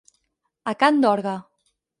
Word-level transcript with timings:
A 0.73 0.73
cant 0.85 0.97
d'orgue. 1.05 1.37